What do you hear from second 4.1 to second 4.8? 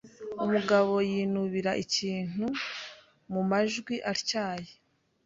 atyaye.